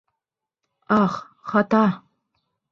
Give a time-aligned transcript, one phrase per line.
[1.01, 1.15] Ах,
[1.51, 1.85] хата!